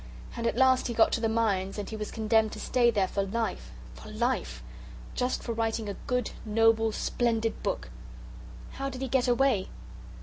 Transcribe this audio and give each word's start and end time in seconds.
And 0.35 0.47
at 0.47 0.57
last 0.57 0.87
he 0.87 0.95
got 0.95 1.11
to 1.11 1.21
the 1.21 1.29
mines, 1.29 1.77
and 1.77 1.87
he 1.87 1.95
was 1.95 2.09
condemned 2.09 2.53
to 2.53 2.59
stay 2.59 2.89
there 2.89 3.07
for 3.07 3.21
life 3.21 3.69
for 3.93 4.09
life, 4.09 4.63
just 5.13 5.43
for 5.43 5.53
writing 5.53 5.87
a 5.87 5.93
good, 6.07 6.31
noble, 6.43 6.91
splendid 6.91 7.61
book." 7.61 7.91
"How 8.71 8.89
did 8.89 9.03
he 9.03 9.07
get 9.07 9.27
away?" 9.27 9.69